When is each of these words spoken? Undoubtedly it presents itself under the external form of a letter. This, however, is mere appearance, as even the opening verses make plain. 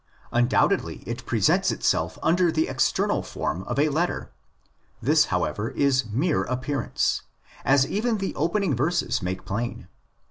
Undoubtedly 0.31 1.03
it 1.05 1.27
presents 1.27 1.69
itself 1.69 2.17
under 2.23 2.51
the 2.51 2.67
external 2.67 3.21
form 3.21 3.61
of 3.65 3.77
a 3.77 3.89
letter. 3.89 4.31
This, 4.99 5.25
however, 5.25 5.69
is 5.69 6.05
mere 6.09 6.43
appearance, 6.45 7.21
as 7.63 7.85
even 7.85 8.17
the 8.17 8.33
opening 8.33 8.75
verses 8.75 9.21
make 9.21 9.45
plain. 9.45 9.87